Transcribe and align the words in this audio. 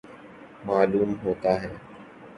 معلوم 0.65 1.13
ہوتا 1.23 1.61
ہے 1.61 1.69